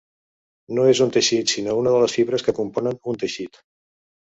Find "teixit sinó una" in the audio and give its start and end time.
1.19-1.95